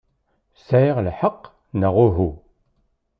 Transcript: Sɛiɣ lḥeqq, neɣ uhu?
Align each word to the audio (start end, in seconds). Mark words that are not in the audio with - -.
Sɛiɣ 0.67 0.97
lḥeqq, 1.07 1.41
neɣ 1.79 1.95
uhu? 2.05 2.29